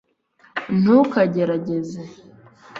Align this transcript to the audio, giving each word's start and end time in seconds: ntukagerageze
ntukagerageze 0.79 2.01